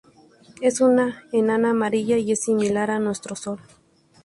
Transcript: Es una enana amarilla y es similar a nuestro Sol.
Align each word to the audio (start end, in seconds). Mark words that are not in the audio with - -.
Es 0.63 0.81
una 0.81 1.27
enana 1.31 1.69
amarilla 1.69 2.17
y 2.17 2.31
es 2.31 2.39
similar 2.39 2.89
a 2.89 2.97
nuestro 2.97 3.35
Sol. 3.35 3.59